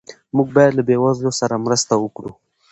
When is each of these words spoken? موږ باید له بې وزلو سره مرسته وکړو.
موږ 0.35 0.47
باید 0.55 0.73
له 0.75 0.83
بې 0.87 0.95
وزلو 1.03 1.31
سره 1.39 1.61
مرسته 1.65 1.93
وکړو. 1.97 2.31